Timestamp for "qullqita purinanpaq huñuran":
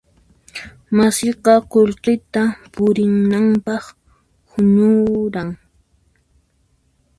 1.71-5.49